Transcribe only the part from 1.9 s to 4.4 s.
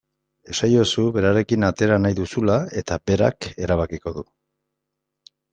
nahi duzula eta berak erabakiko du.